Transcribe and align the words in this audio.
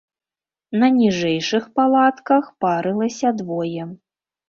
На 0.83 0.87
ніжэйшых 0.95 1.69
палатках 1.77 2.51
парылася 2.67 3.37
двое. 3.43 3.83